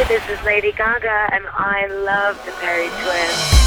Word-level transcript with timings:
Hi, 0.00 0.08
this 0.08 0.26
is 0.30 0.42
Lady 0.46 0.72
Gaga, 0.72 1.28
and 1.30 1.44
I 1.52 1.86
love 1.88 2.42
the 2.46 2.52
Perry 2.52 2.88
Twins. 3.02 3.59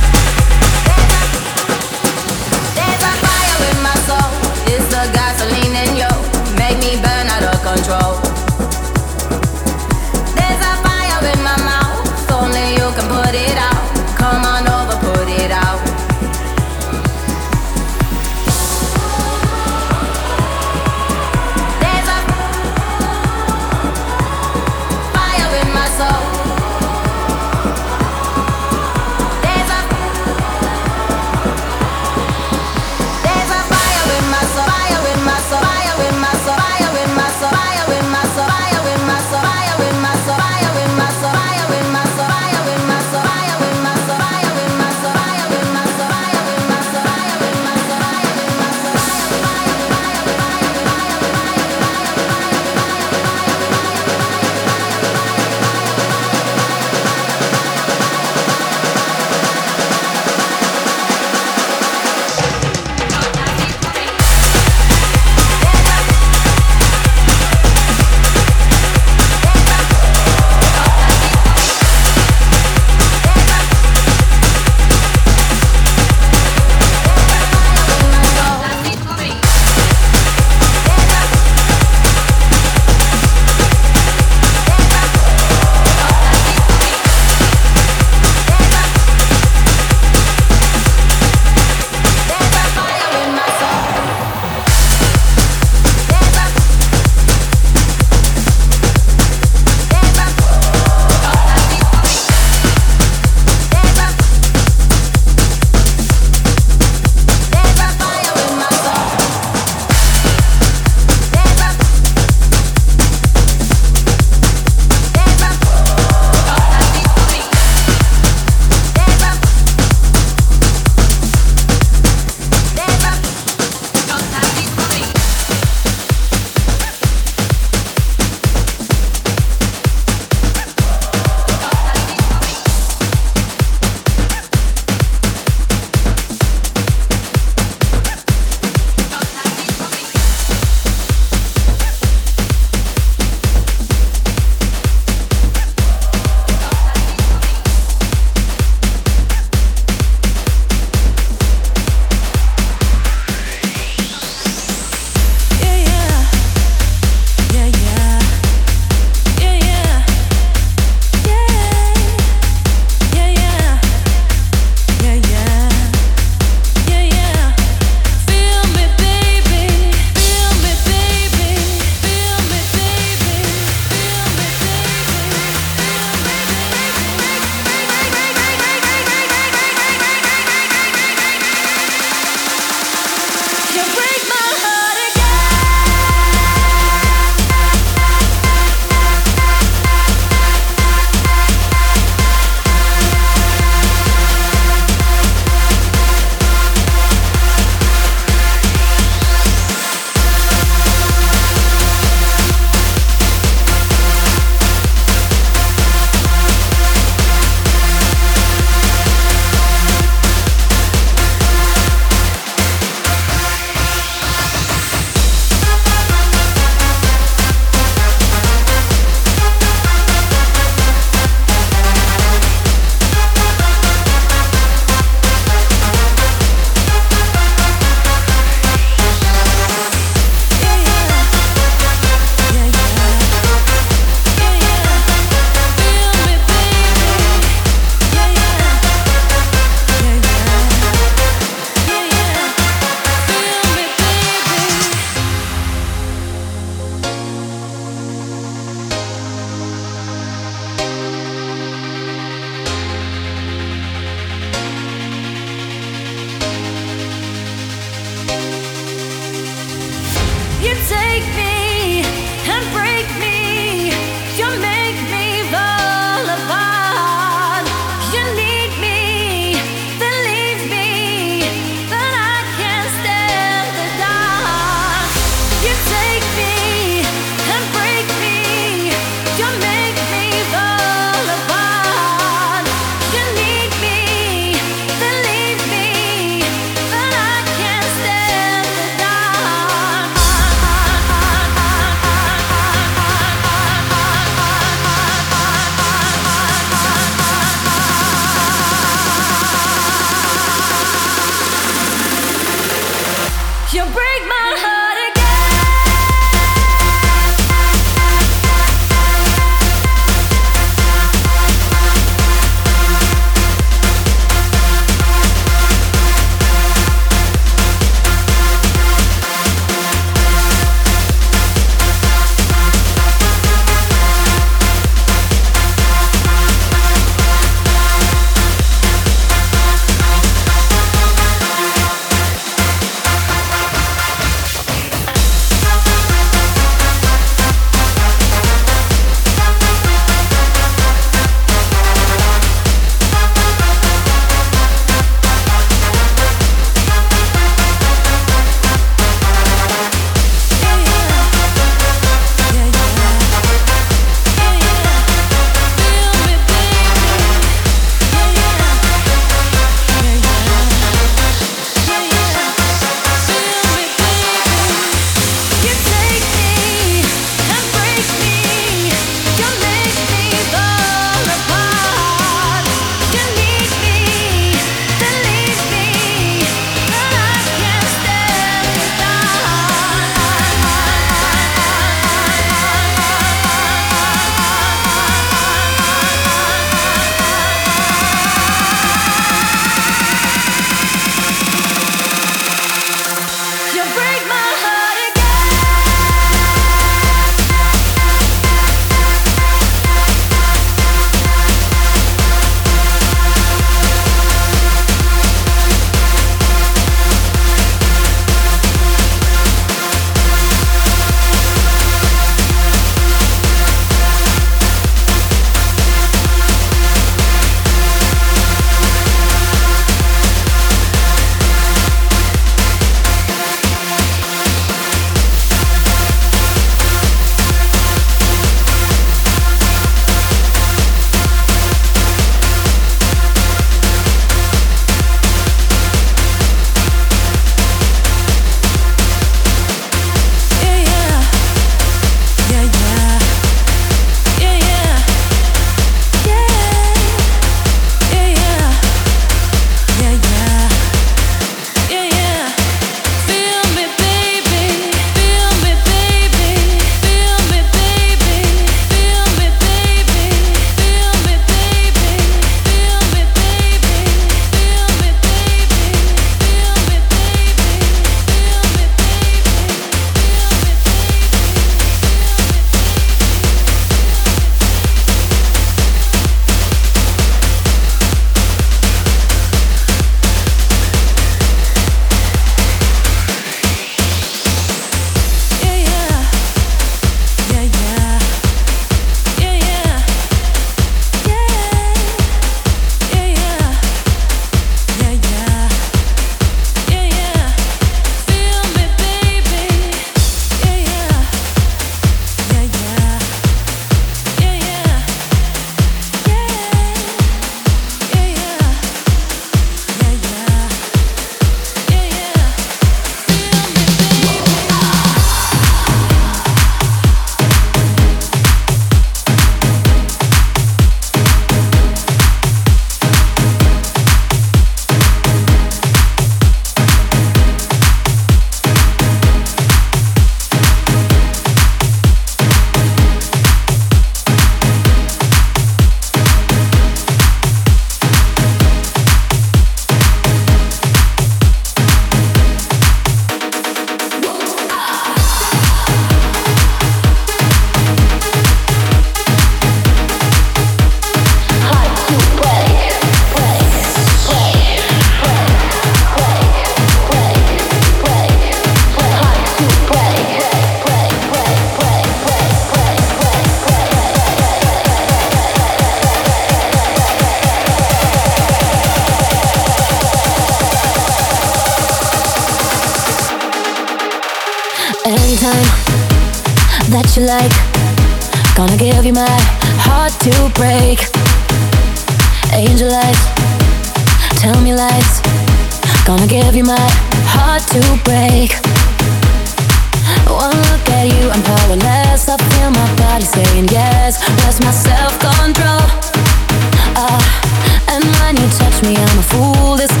fool 599.31 599.77
this 599.77 600.00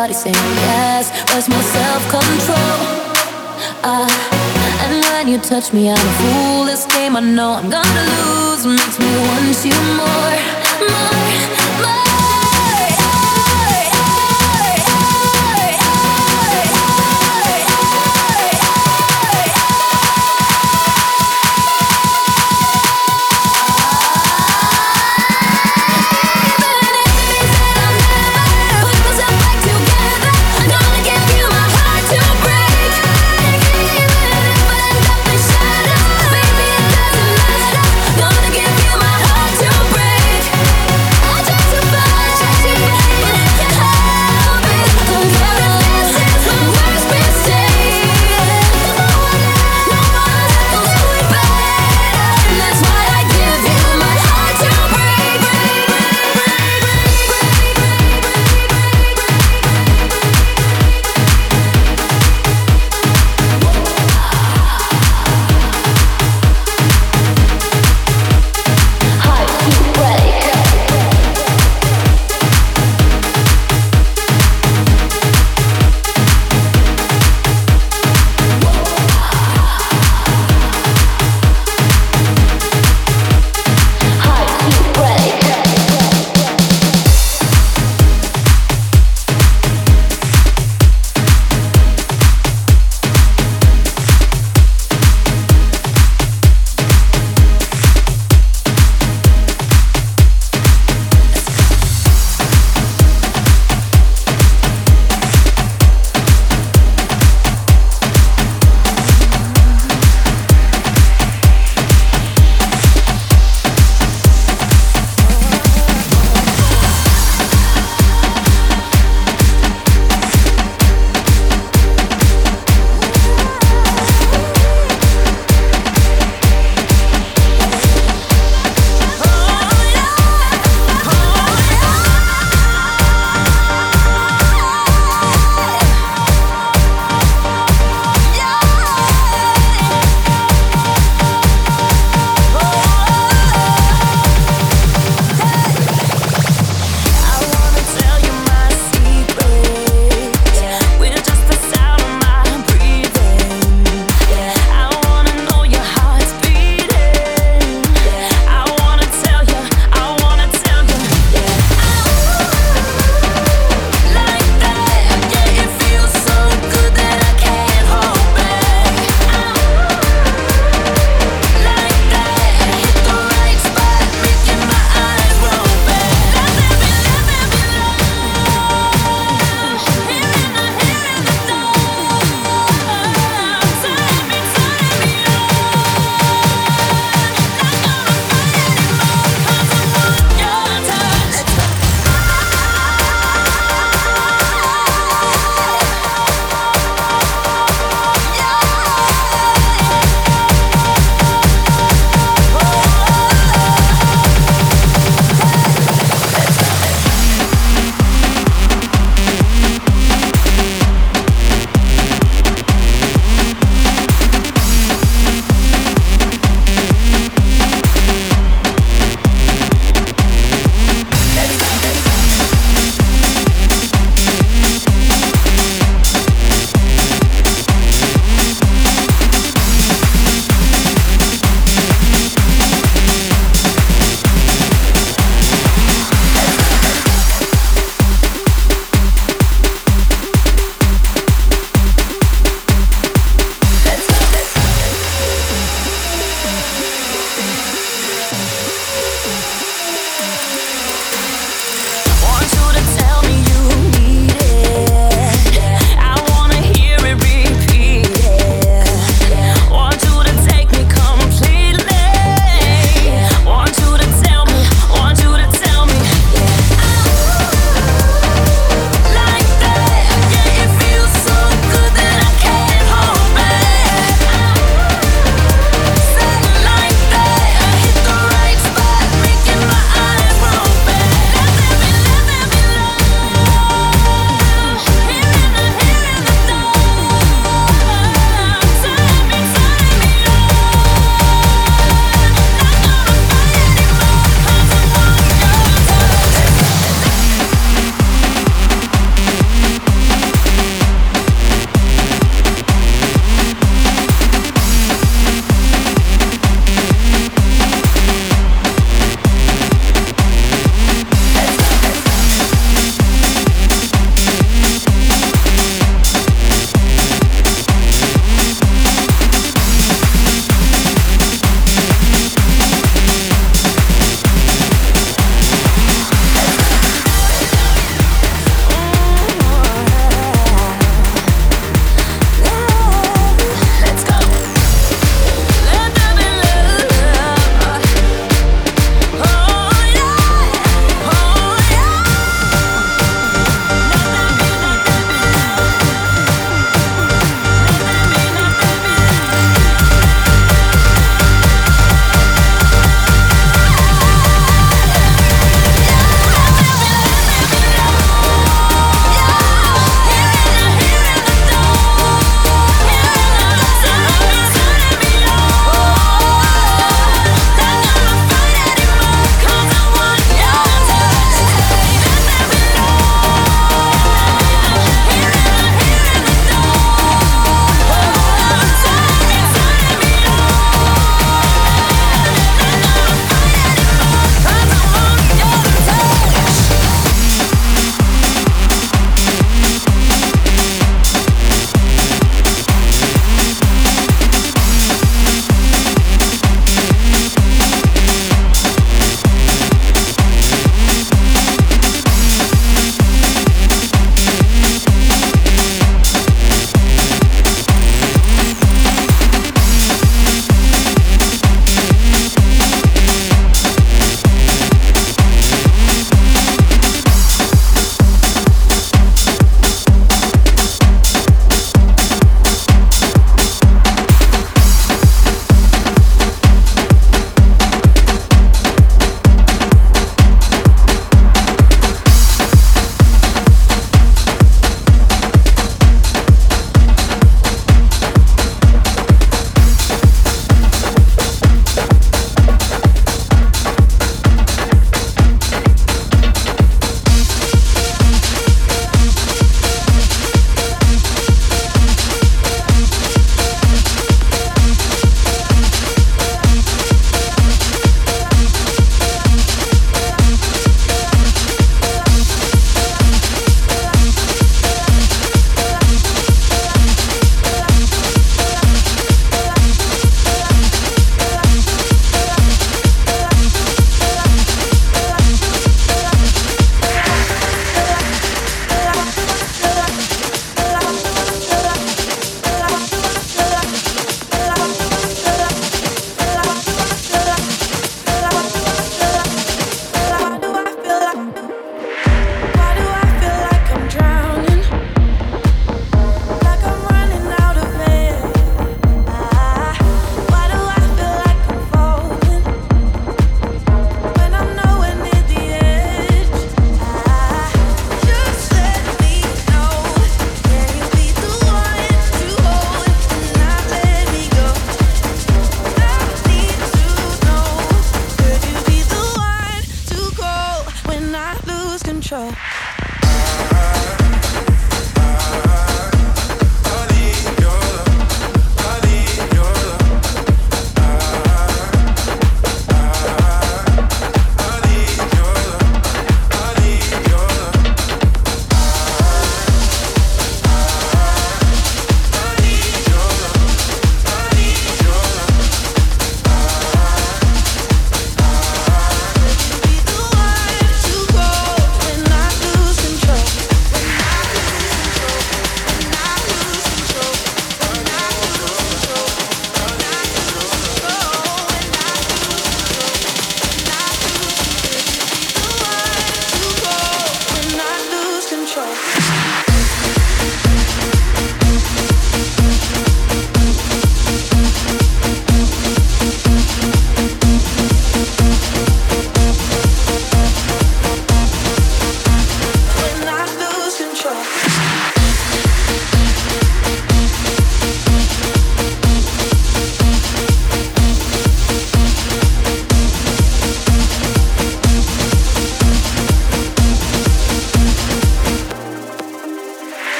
body 0.00 0.14
saying 0.14 0.34
yes. 0.34 1.10
Where's 1.28 1.48
my 1.48 1.60
self 1.60 2.02
control? 2.14 2.80
Ah, 3.84 4.08
and 4.84 5.04
when 5.04 5.28
you 5.28 5.38
touch 5.38 5.74
me, 5.74 5.90
I'm 5.90 6.06
a 6.10 6.12
fool. 6.18 6.39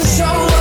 show. 0.00 0.51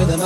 Into 0.00 0.16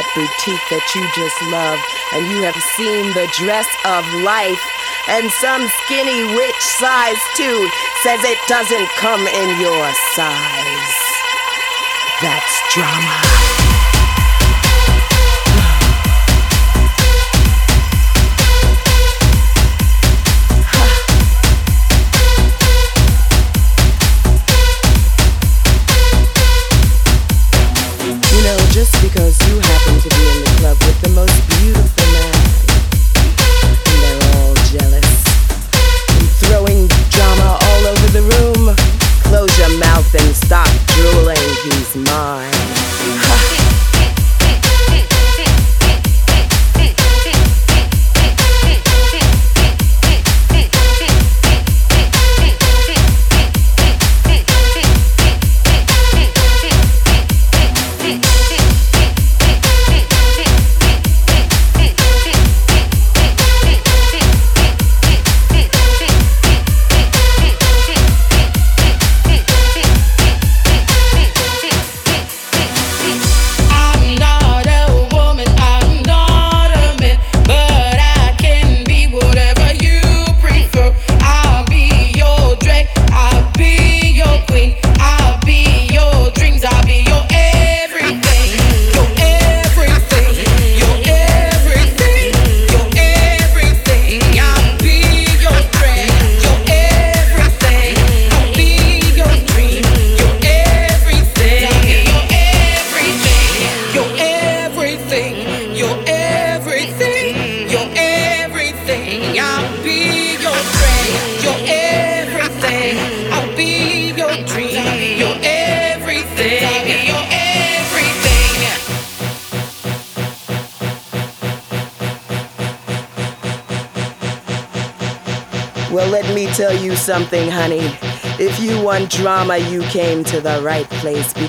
that 0.00 0.16
boutique 0.16 0.64
that 0.72 0.94
you 0.96 1.04
just 1.12 1.36
love 1.52 1.76
and 2.16 2.24
you 2.32 2.40
have 2.40 2.56
seen 2.72 3.12
the 3.12 3.28
dress 3.36 3.68
of 3.84 4.00
life 4.24 4.62
and 5.12 5.28
some 5.30 5.68
skinny 5.84 6.24
witch 6.32 6.62
size 6.80 7.20
too 7.36 7.68
says 8.00 8.24
it 8.24 8.40
doesn't 8.48 8.88
come 8.96 9.26
in 9.28 9.48
your 9.60 9.92
size. 10.16 10.96
That's 12.22 12.56
drama. 12.72 13.29
To 29.86 30.08
be 30.08 30.22
in 30.28 30.44
the 30.44 30.54
club 30.60 30.76
with 30.84 31.00
the 31.00 31.09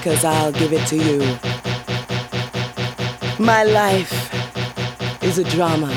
because 0.02 0.26
I'll 0.26 0.52
give 0.52 0.74
it 0.74 0.84
to 0.88 0.96
you. 0.98 1.20
My 3.38 3.64
life 3.64 4.34
is 5.22 5.38
a 5.38 5.44
drama 5.44 5.94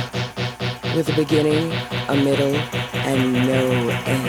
with 0.94 1.08
a 1.08 1.16
beginning, 1.16 1.72
a 2.10 2.14
middle, 2.14 2.54
and 3.08 3.32
no 3.48 3.88
end. 4.04 4.28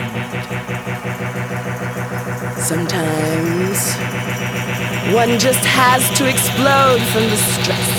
Sometimes 2.58 3.78
one 5.14 5.38
just 5.38 5.62
has 5.66 6.08
to 6.16 6.26
explode 6.26 7.02
from 7.12 7.24
the 7.28 7.36
stress 7.36 7.90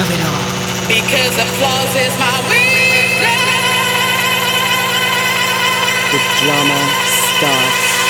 of 0.00 0.06
it 0.12 0.20
all. 0.28 0.52
Because 0.84 1.34
applause 1.40 1.96
is 1.96 2.12
my 2.20 2.36
weakness. 2.52 3.40
The 6.12 6.20
drama 6.44 6.80
starts. 7.08 8.01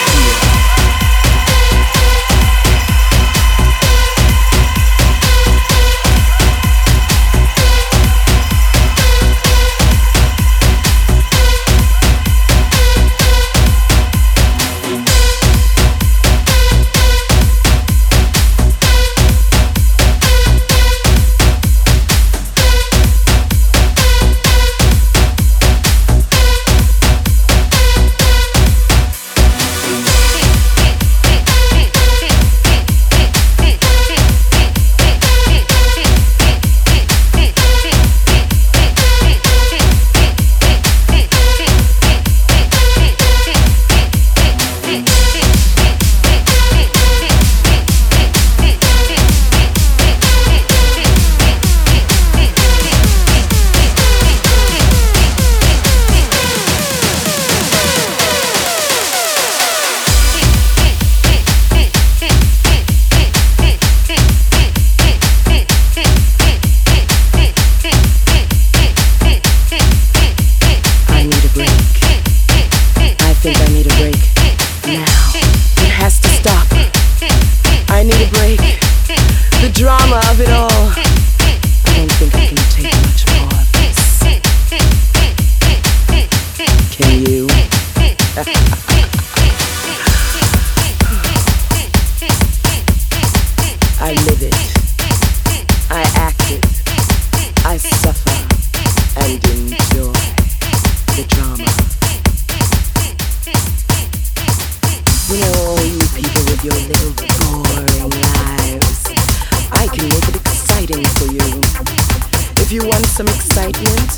some 113.12 113.28
excitement? 113.28 114.08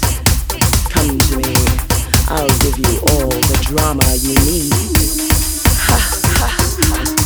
Come 0.88 1.18
to 1.18 1.36
me. 1.36 1.54
I'll 2.28 2.46
give 2.60 2.78
you 2.78 3.00
all 3.10 3.28
the 3.28 3.58
drama 3.66 4.04
you 4.22 4.34
need. 4.46 4.72
Ha 5.82 5.98
ha 6.22 6.46
ha. 6.46 7.23